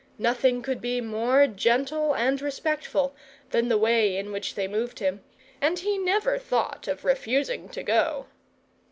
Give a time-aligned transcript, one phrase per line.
[0.17, 3.15] Nothing could be more gentle and respectful
[3.51, 5.23] than the way in which they moved him;
[5.61, 8.25] and he never thought of refusing to go.